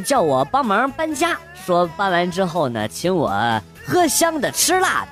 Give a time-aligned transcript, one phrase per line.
[0.00, 3.30] 叫我帮忙搬家，说搬完之后呢，请我
[3.86, 5.08] 喝香的吃辣的，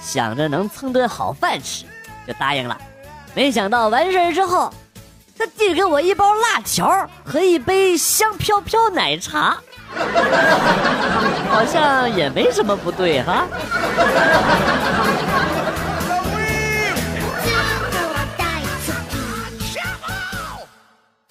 [0.00, 1.84] 想着能蹭顿好饭吃，
[2.26, 2.76] 就答应了。
[3.34, 4.72] 没想到完事之后，
[5.38, 9.56] 他递给我一包辣条和一杯香飘飘奶茶，
[11.50, 13.46] 好像也没什么不对哈。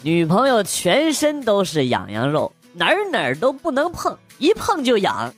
[0.04, 5.34] 女朋友全身都是痒痒肉，哪儿哪儿都不能碰，一碰就痒。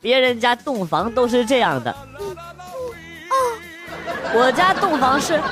[0.00, 2.04] 别人家洞房都是这样的，啊，
[4.32, 5.42] 我家洞房是啊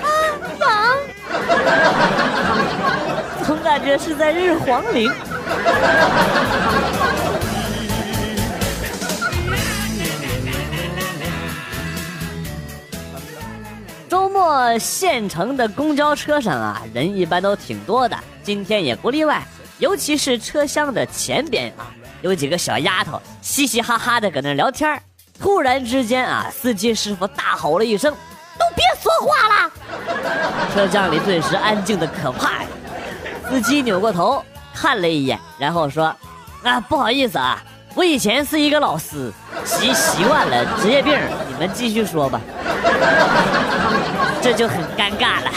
[0.00, 0.08] 啊
[0.58, 0.96] 房，
[3.44, 5.12] 总感觉是在日皇陵。
[14.08, 18.16] 周末县城的公交车上啊，人一般都挺多的，
[18.46, 19.42] 今天也不例外。
[19.80, 21.90] 尤其是车厢的前边啊，
[22.22, 25.02] 有几个小丫头嘻嘻哈哈的搁那聊天
[25.38, 28.14] 突然之间啊，司机师傅大吼了一声
[28.56, 29.70] ：“都别说话了！”
[30.72, 32.68] 车厢里顿时安静的可怕呀。
[33.50, 36.14] 司机扭过头看了一眼，然后说
[36.62, 37.60] ：“啊，不好意思啊，
[37.96, 39.30] 我以前是一个老师，
[39.64, 42.40] 习习惯了职业病，你们继续说吧。”
[44.40, 45.50] 这就很尴尬了。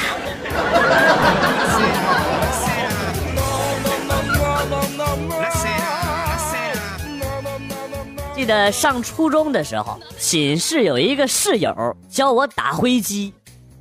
[8.49, 13.31] 得上初中的时候，寝室有一个室友教我打飞机，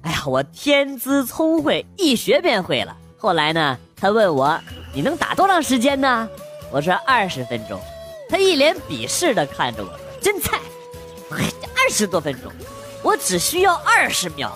[0.02, 2.94] 哎呀，我天资聪慧，一学便会了。
[3.16, 4.60] 后来呢，他问我
[4.92, 6.28] 你能打多长时间呢？
[6.70, 7.80] 我说二十分钟。
[8.28, 9.88] 他一脸鄙视的看着我，
[10.20, 10.58] 真菜，
[11.30, 12.52] 二十多分钟，
[13.02, 14.54] 我只需要二十秒。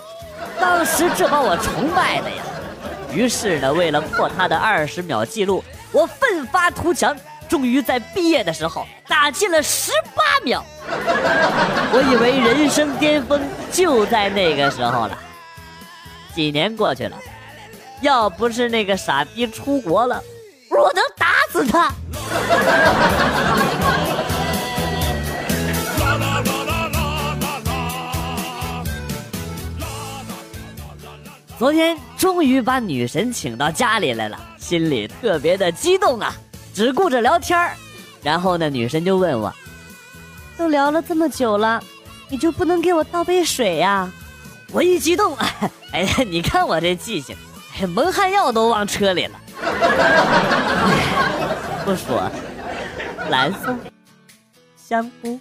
[0.60, 2.42] 当时这把我崇拜的呀。
[3.10, 7.16] 于是呢，为了破他的二十秒记录，我奋发图强。
[7.52, 10.64] 终于在毕业的时候打进了十八秒，
[11.92, 13.38] 我以为人生巅峰
[13.70, 15.18] 就在那个时候了。
[16.34, 17.16] 几年过去了，
[18.00, 20.18] 要不是那个傻逼出国了，
[20.70, 21.92] 我能打死他。
[31.58, 36.34] 昨天终于把女神请到家里来了，心里特别的激动啊。
[36.74, 37.70] 只顾着聊天
[38.22, 39.52] 然后呢，女神就问我
[40.56, 41.82] ：“都聊了这么久了，
[42.28, 44.10] 你就不能给我倒杯水呀？”
[44.72, 45.36] 我一激动，
[45.92, 47.36] 哎，你看我这记性，
[47.88, 49.38] 蒙汗药都忘车里了。
[51.84, 52.30] 不说，
[53.28, 53.76] 蓝色
[54.76, 55.38] 香菇。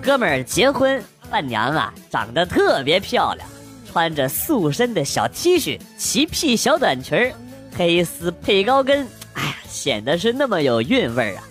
[0.00, 1.04] 哥们儿结婚。
[1.32, 3.48] 伴娘啊，长得特别漂亮，
[3.90, 7.32] 穿着塑身的小 T 恤、齐屁小短裙
[7.74, 11.42] 黑丝配高跟，哎呀，显得是那么有韵味啊！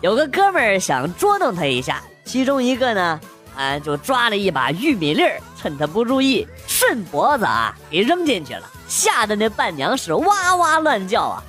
[0.00, 3.20] 有个哥们儿想捉弄她一下，其中一个呢，
[3.56, 11.42] 啊，就抓了一把玉米粒儿，趁她不注意，顺脖子啊给扔进去了，吓得那伴娘是哇哇乱叫啊！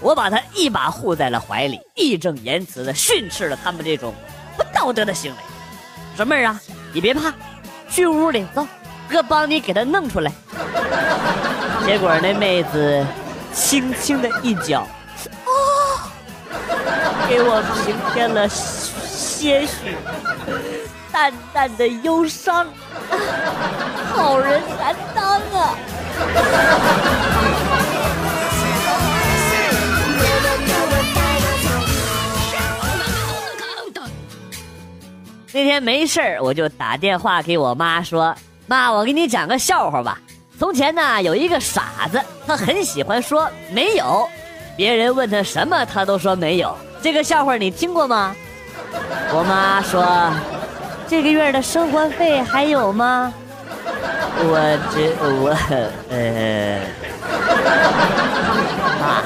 [0.00, 4.14] 我把她一把护在了怀里，义正言辞的训斥了他们这种
[4.56, 5.38] 不道德的行为。
[6.16, 6.58] 说妹儿啊。
[6.92, 7.32] 你别怕，
[7.88, 8.66] 去屋里走，
[9.08, 10.32] 哥帮你给他弄出来。
[11.86, 13.06] 结果那妹子
[13.52, 14.86] 轻轻的一脚，
[15.44, 16.10] 哦，
[17.28, 19.96] 给我平添了些许
[21.12, 22.66] 淡淡的忧伤。
[24.12, 25.74] 好人难当啊！
[35.52, 38.34] 那天没事儿，我就打电话给我妈说
[38.68, 40.18] ：“妈，我给你讲个笑话吧。
[40.58, 44.28] 从前呢，有一个傻子，他很喜欢说没有，
[44.76, 46.76] 别人问他什么，他都说没有。
[47.02, 48.34] 这个笑话你听过吗？”
[49.32, 50.32] 我妈说
[51.08, 53.32] ：“这个月的生活费还有吗？”
[54.42, 55.10] 我这
[55.42, 55.50] 我
[56.10, 56.80] 呃，
[59.00, 59.22] 妈，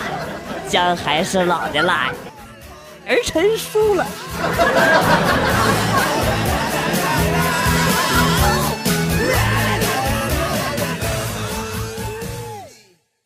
[0.69, 2.11] 姜还是老的辣，
[3.07, 4.07] 儿臣输了。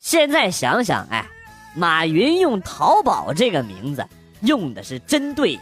[0.00, 1.24] 现在想想，哎，
[1.74, 4.04] 马云用淘宝这个名字
[4.40, 5.60] 用的是真对呀！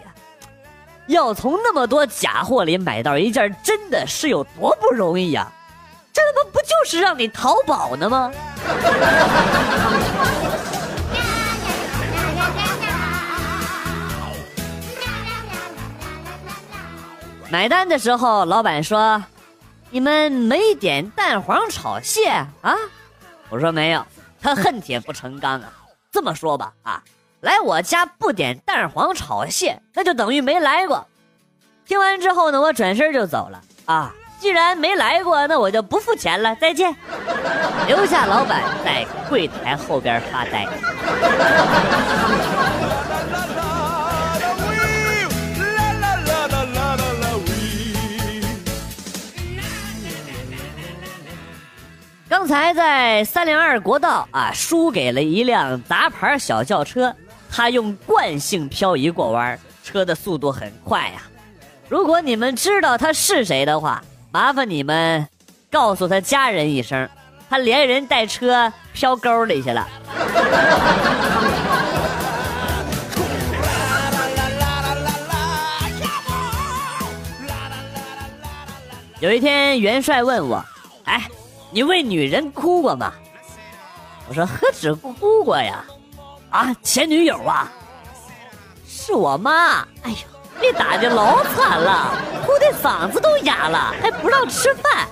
[1.08, 5.52] 要从那么多假货里买到一件真的，是有多不容易呀？
[6.12, 8.32] 这他妈不就是让你淘宝呢吗？
[17.50, 19.22] 买单的时候，老板说
[19.90, 22.28] ：“你们没点蛋黄炒蟹
[22.62, 22.76] 啊？”
[23.48, 24.04] 我说：“没有。”
[24.42, 25.72] 他恨铁不成钢啊！
[26.12, 27.02] 这么说吧，啊，
[27.40, 31.06] 来我家不点蛋黄炒蟹，那就等于没来过。
[31.84, 34.12] 听完之后呢，我转身就走了啊。
[34.38, 36.94] 既然没来过，那我就不付钱了，再见。
[37.88, 40.66] 留下老板在柜台后边发呆。
[52.38, 57.16] 刚才在三零二国道啊，输给了一辆杂牌小轿车，
[57.50, 61.22] 他用惯性漂移过弯，车的速度很快呀。
[61.88, 65.26] 如果你们知道他是谁的话，麻烦你们
[65.70, 67.08] 告诉他家人一声，
[67.48, 69.88] 他连人带车飘沟里去了。
[79.20, 80.62] 有一天，元帅问我
[81.06, 81.26] ：“哎。”
[81.76, 83.12] 你为女人哭过吗？
[84.26, 85.84] 我说何止哭过呀，
[86.48, 87.70] 啊，前女友啊，
[88.88, 89.86] 是我妈。
[90.00, 90.16] 哎呦，
[90.58, 92.14] 被打的老惨了，
[92.46, 95.06] 哭的嗓子都哑了，还不让吃饭。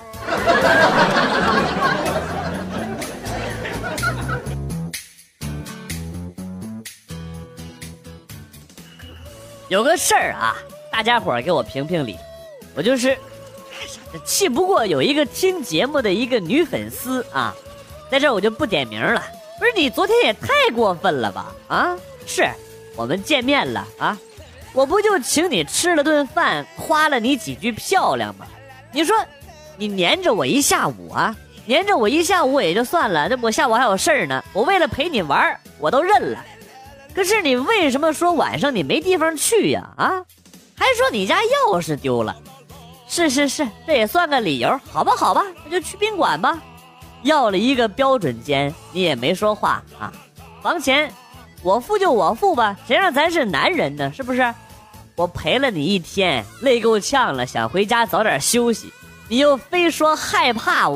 [9.67, 10.55] 有个事儿啊，
[10.91, 12.17] 大家伙给我评评理，
[12.73, 13.15] 我就是。
[14.23, 17.53] 气不过有一个听节目的一个女粉丝啊，
[18.09, 19.21] 在这我就不点名了。
[19.57, 21.55] 不是你昨天也太过分了吧？
[21.67, 21.95] 啊，
[22.25, 22.49] 是
[22.95, 24.17] 我们见面了啊，
[24.73, 28.45] 我不就请你吃了顿饭，夸了你几句漂亮吗？
[28.91, 29.15] 你说
[29.77, 31.35] 你黏着我一下午啊，
[31.65, 36.43] 黏着我一下午也就算了，这我下午还有事儿呢，我为了陪你玩，我都认了。
[37.13, 39.89] 可是你为什么说晚上你没地方去呀？
[39.97, 40.23] 啊，
[40.75, 42.35] 还说你家钥匙丢了。
[43.07, 46.61] 是是是，这也算个理由，好吧好吧，那就去宾馆吧。
[47.23, 50.11] 要了一个标准间，你也没说话啊。
[50.61, 51.11] 房钱
[51.63, 54.11] 我付就我付吧，谁让咱是男人呢？
[54.13, 54.53] 是不是？
[55.15, 58.91] 我陪了你一天，累够呛了，想回家早点休息，
[59.29, 60.91] 你又非说害怕，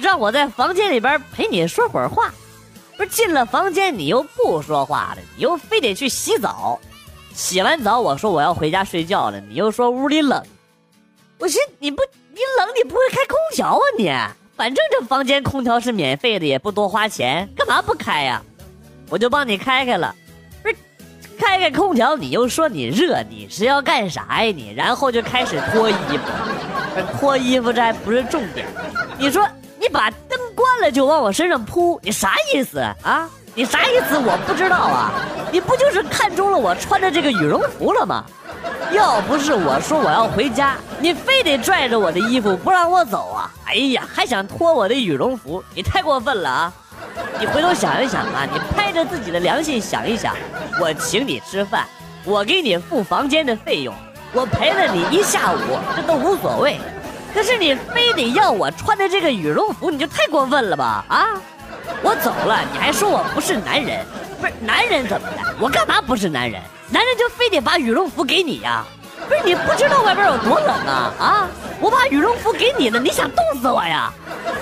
[0.00, 2.32] 让我在房间里边陪你说会儿话。
[2.96, 6.80] 不是进了房间你又不说话了，你又非得去洗澡。
[7.32, 10.42] 洗完澡我说我要回家睡觉了，你又说屋里冷。
[11.38, 12.02] 我寻你不
[12.32, 14.12] 你冷你不会开空调啊你？
[14.56, 18.42] 反正这房间空调是免费的，也不多花钱，干嘛不开呀？
[19.08, 20.12] 我就帮你开开了，
[20.62, 20.76] 不是
[21.38, 24.74] 开开空调，你又说你热，你是要干啥呀你？
[24.76, 28.66] 然后就开始脱衣服，脱衣服这还不是重点。
[29.16, 29.48] 你说
[29.78, 33.30] 你把灯关了就往我身上扑，你啥意思啊？
[33.54, 34.18] 你啥意思？
[34.18, 35.12] 我不知道啊！
[35.52, 38.24] 你不就是看中了我穿的这个羽绒服了吗？
[38.92, 43.50] 要不是我说我要回家，你非得拽着我的衣服不让我走啊！
[43.66, 46.72] 哎呀，还想脱我的羽绒服，你太过分了啊！
[47.38, 50.34] 你回头想一想啊，你拍着自己的良心想一想，
[50.80, 51.86] 我请你吃饭，
[52.24, 53.94] 我给你付房间的费用，
[54.32, 55.58] 我陪了你一下午，
[55.94, 56.78] 这都无所谓。
[57.32, 61.04] 可是你非得要我穿的这个羽绒服，你就太过分了吧？
[61.08, 61.26] 啊！
[62.02, 64.04] 我走了，你还说我不是男人？
[64.40, 65.54] 不是男人怎么的？
[65.60, 66.60] 我干嘛不是男人？
[66.90, 68.84] 男人就非得把羽绒服给你呀？
[69.28, 71.12] 不是你不知道外边有多冷啊？
[71.18, 71.48] 啊！
[71.80, 74.10] 我把羽绒服给你了，你想冻死我呀？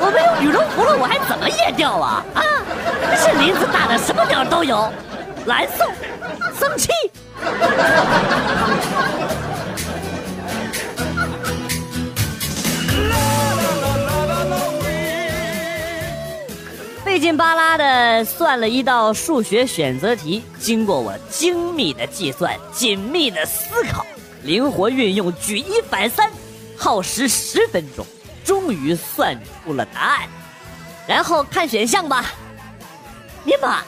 [0.00, 2.24] 我没有羽绒服了，我还怎么夜钓啊？
[2.34, 2.42] 啊！
[3.16, 4.92] 是林子大的什么鸟都有，
[5.46, 5.86] 蓝送，
[6.58, 6.90] 生气。
[17.04, 24.04] 费劲巴拉的算了一道数学选择题，经过我精密的计算、紧密的思考、
[24.46, 26.30] 灵活运用、举一反三，
[26.78, 28.06] 耗时十分钟，
[28.44, 30.20] 终于算出了答案。
[31.04, 32.24] 然后看选项吧，
[33.42, 33.82] 你妈，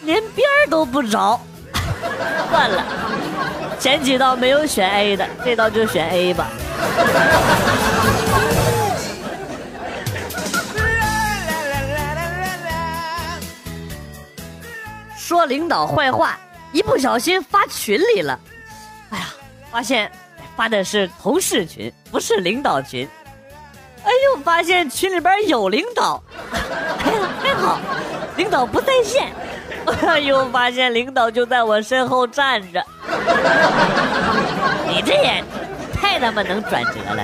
[0.00, 1.38] 连边儿都不着。
[2.50, 2.84] 算了，
[3.78, 6.48] 前几道没有选 A 的，这道就选 A 吧。
[15.18, 16.38] 说领导坏话，
[16.72, 18.40] 一不小心发群里了。
[19.70, 20.10] 发现
[20.56, 23.08] 发的是同事群，不是领导群。
[24.04, 26.22] 哎呦，发现群里边有领导。
[27.04, 27.78] 哎呀，还好，
[28.36, 29.32] 领导不在线。
[30.02, 32.84] 哎呦，发现领导就在我身后站着。
[34.88, 35.44] 你这也
[35.94, 37.22] 太他妈能转折了。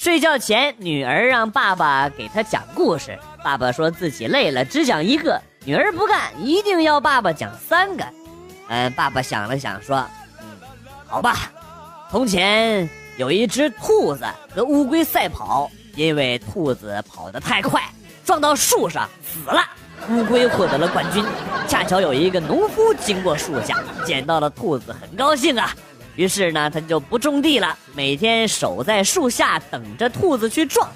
[0.00, 5.38] 睡觉前，女儿让爸爸给她讲故事，爸爸说自己累了，只讲一个。
[5.66, 8.04] 女儿不干，一定要爸爸讲三个。
[8.68, 9.98] 嗯，爸爸想了想说
[10.40, 10.46] ：“嗯，
[11.06, 11.52] 好吧。
[12.10, 12.88] 从前
[13.18, 17.82] 有一只兔子和乌龟赛跑，因为兔子跑得太快，
[18.24, 19.62] 撞到树上死了。
[20.08, 21.22] 乌龟获得了冠军。
[21.68, 23.76] 恰巧有一个农夫经过树下，
[24.06, 25.76] 捡到了兔子，很高兴啊。
[26.20, 30.86] 于是呢，他就不种地了，每天守在树下等着兔子去撞。”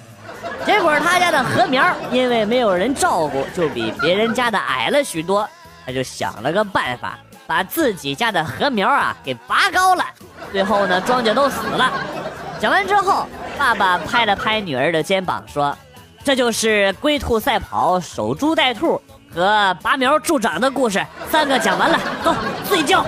[0.67, 5.49] 结果他家的禾苗因为没有人照顾，就比别人家的矮了许多。
[5.83, 7.17] 他就想了个办法，
[7.47, 10.05] 把自己家的禾苗啊给拔高了。
[10.51, 11.91] 最后呢，庄稼都死了。
[12.59, 13.25] 讲完之后，
[13.57, 15.75] 爸爸拍了拍女儿的肩膀，说
[16.23, 19.01] ：“这就是龟兔赛跑、守株待兔
[19.33, 22.35] 和拔苗助长的故事，三个讲完了，走
[22.69, 23.03] 睡觉。”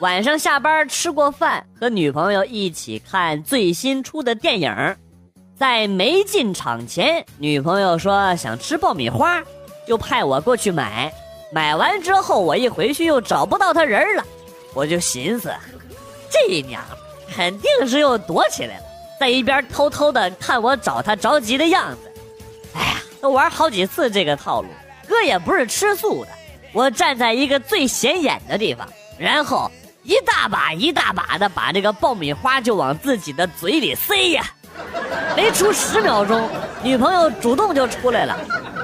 [0.00, 4.96] 晚上下班吃过饭，和女朋友一起看最新出的电影，
[5.56, 9.42] 在没进场前，女朋友说想吃爆米花，
[9.88, 11.12] 就派我过去买。
[11.52, 14.24] 买完之后，我一回去又找不到她人了，
[14.72, 15.52] 我就寻思，
[16.30, 16.80] 这娘
[17.34, 18.84] 肯定是又躲起来了，
[19.18, 22.12] 在一边偷偷的看我找她着急的样子。
[22.74, 24.68] 哎呀，都玩好几次这个套路，
[25.08, 26.30] 哥也不是吃素的。
[26.72, 28.88] 我站在一个最显眼的地方，
[29.18, 29.68] 然后。
[30.08, 34.42] 一大把一大把的把这个爆米花就往自己的嘴里塞呀，
[35.36, 36.48] 没出十秒钟，
[36.82, 38.34] 女朋友主动就出来了，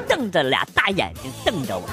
[0.07, 1.89] 瞪着俩大眼睛瞪着我。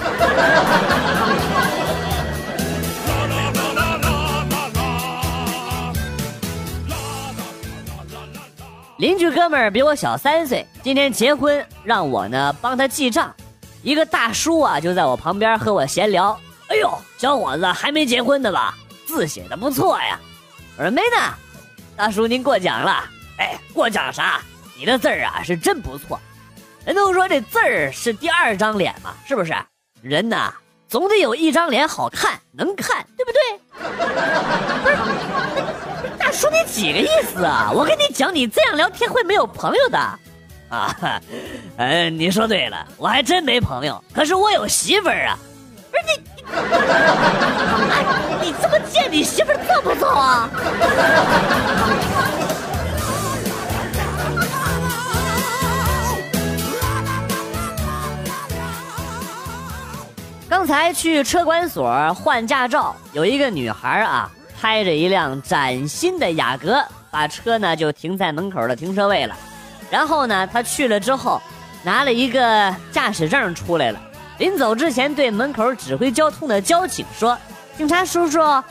[8.97, 13.33] 邻居哥们儿比我小三岁，今天结婚，让我呢帮他记账。
[13.81, 18.75] 一个大叔啊就在我旁边和我闲聊，哎呦，小伙子还没结婚呢吧？
[19.11, 20.17] 字写的不错呀，
[20.77, 21.33] 我说没呢，
[21.95, 23.03] 大叔您过奖了。
[23.37, 24.41] 哎，过奖啥？
[24.77, 26.19] 你的字儿啊是真不错。
[26.85, 29.53] 人都说这字儿是第二张脸嘛，是不是？
[30.01, 30.51] 人呐，
[30.87, 33.39] 总得有一张脸好看，能看，对不对？
[34.81, 34.95] 不是，
[36.17, 37.71] 大叔你几个意思啊？
[37.71, 39.97] 我跟你讲，你这样聊天会没有朋友的。
[40.69, 41.21] 啊，
[41.77, 45.37] 嗯，你说对了，我还真没朋友，可是我有媳妇儿啊。
[45.91, 46.30] 不是你。
[46.53, 48.05] 哎
[48.41, 50.49] 你这么贱，你媳妇揍不揍啊？
[60.49, 64.29] 刚才去车管所换驾照，有一个女孩啊，
[64.59, 69.35] 开着一辆崭新的雅阁，把车呢就停在门口的停车位了。
[69.89, 71.41] 然后呢，她去了之后，
[71.83, 73.99] 拿了一个驾驶证出来了。
[74.41, 77.37] 临走之前，对门口指挥交通的交警说
[77.77, 78.63] ：“警察叔叔，刚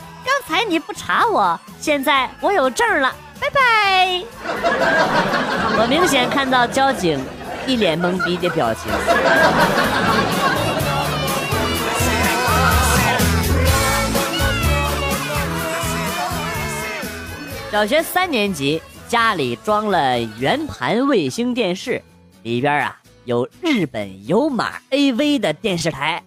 [0.45, 4.21] 才你不查我，现在我有证了，拜拜。
[5.79, 7.17] ”我明显看到交警
[7.65, 8.91] 一脸懵逼的表情。
[17.71, 22.03] 小学三年级，家里装了圆盘卫星电视，
[22.43, 22.97] 里边啊。
[23.23, 26.23] 有日本有码 AV 的电视台，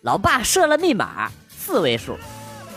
[0.00, 2.16] 老爸设了密码四位数。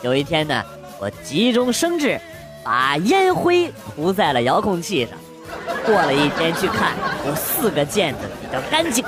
[0.02, 0.62] 有一天呢，
[1.00, 2.20] 我急中生智，
[2.62, 5.18] 把烟灰涂在了遥控器上。
[5.86, 6.92] 过了一天去看，
[7.26, 9.04] 有四个键子比较干净。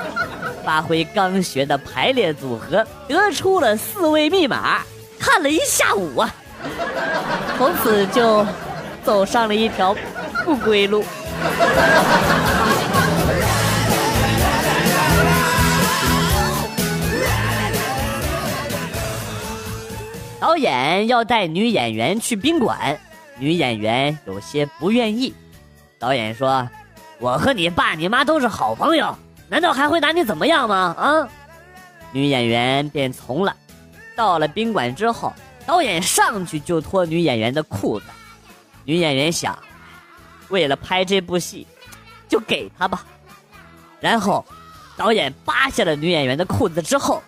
[0.64, 4.80] 发挥刚学的排列组合，得出了四位密码。
[5.18, 6.34] 看了一下午啊，
[7.58, 8.44] 从此就
[9.04, 9.94] 走上了一条
[10.46, 11.04] 不归路。
[20.56, 22.98] 导演要带女演员去宾馆，
[23.38, 25.34] 女演员有些不愿意。
[25.98, 26.66] 导演说
[27.20, 29.14] ：“我和你爸你妈都是好朋友，
[29.50, 31.28] 难道还会拿你怎么样吗？”啊，
[32.10, 33.54] 女演员便从了。
[34.16, 35.30] 到了宾馆之后，
[35.66, 38.06] 导演上去就脱女演员的裤子。
[38.86, 39.58] 女演员想，
[40.48, 41.66] 为了拍这部戏，
[42.30, 43.04] 就给他吧。
[44.00, 44.42] 然后，
[44.96, 47.22] 导演扒下了女演员的裤子之后，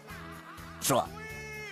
[0.81, 1.07] 说。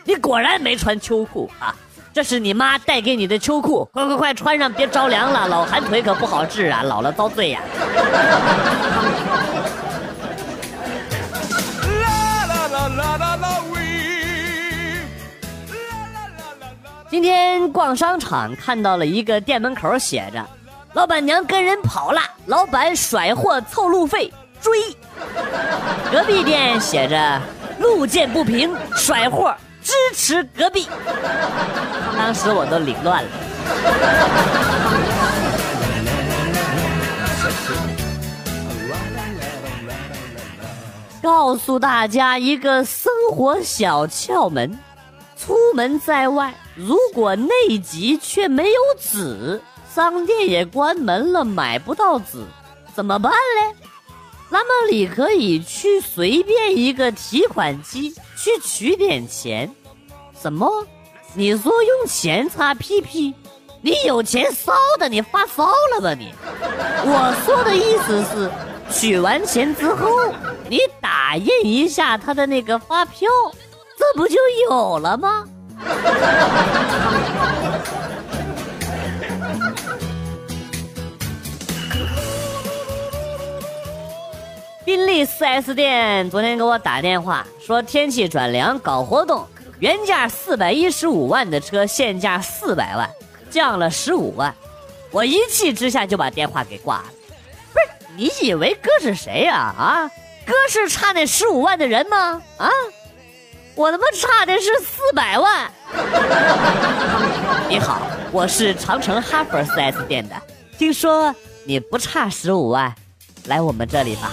[0.06, 1.75] 你果然没穿秋裤啊！
[2.14, 5.48] 这是你妈带给你的秋裤，快快快穿上，别着凉了。
[5.48, 7.60] 老寒腿可不好治啊，老了遭罪呀。
[17.10, 20.44] 今天逛商场看到了一个店门口写着
[20.94, 24.78] ：“老板娘跟人跑了，老板甩货凑路费，追。”
[26.12, 27.40] 隔壁店写着
[27.80, 29.52] ：“路见不平，甩货。”
[30.16, 30.88] 吃隔壁。
[32.16, 33.30] 当时我都凌乱了。
[41.23, 44.78] 告诉大家一个生活小窍门：
[45.37, 47.50] 出门在外，如果内
[47.82, 49.61] 急却没有纸，
[49.94, 52.42] 商店也关门了，买不到纸，
[52.94, 53.76] 怎么办嘞？
[54.49, 59.75] 那么你可以去随便一个提款机去取点钱。
[60.40, 60.71] 什么？
[61.35, 63.35] 你说用钱擦屁屁？
[63.83, 65.09] 你有钱烧的？
[65.09, 66.33] 你发烧了吧你？
[67.05, 68.50] 我说的意思是，
[68.90, 70.33] 取完钱之后，
[70.69, 73.28] 你打印一下他的那个发票，
[73.99, 74.37] 这不就
[74.69, 75.45] 有了吗？
[84.85, 89.45] 宾利 4S 店昨天给我打电话说天气转凉，搞活动，
[89.78, 93.11] 原价四百一十五万的车现价四百万，
[93.50, 94.54] 降了十五万。
[95.11, 97.04] 我一气之下就把电话给挂了。
[97.73, 99.54] 不是，你以为哥是谁呀？
[99.54, 100.11] 啊，
[100.47, 102.42] 哥是差那十五万的人吗？
[102.56, 102.71] 啊，
[103.75, 105.71] 我他妈差的是四百万。
[107.68, 108.00] 你好，
[108.33, 110.35] 我是长城哈弗 4S 店的，
[110.78, 112.95] 听说你不差十五万。
[113.45, 114.33] 来我们这里吧。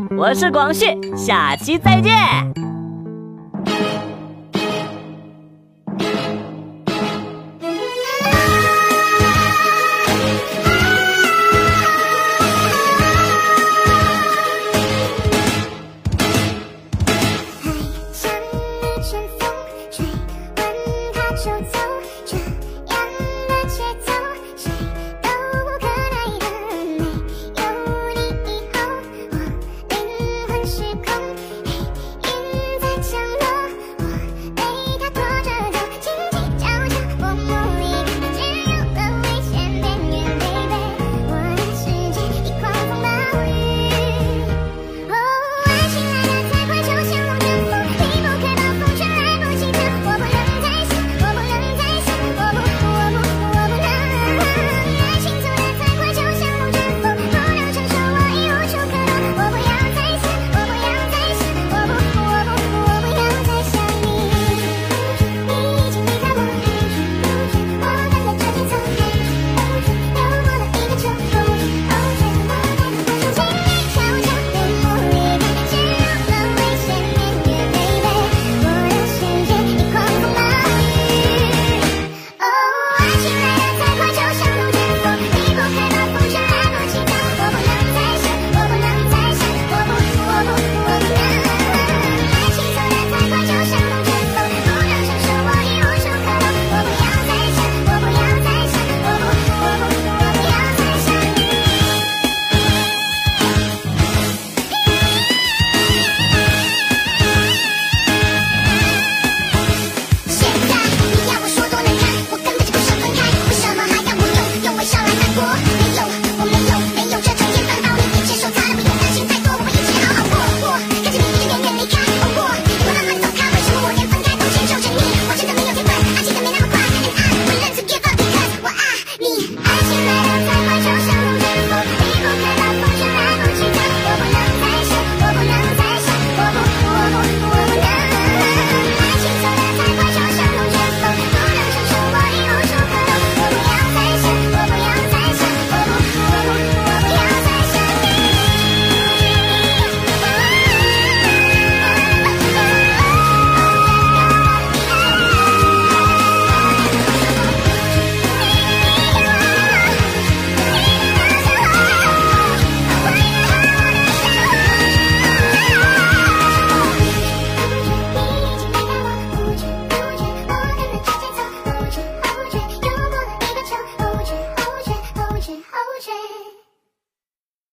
[0.17, 2.70] 我是广旭，下期再见。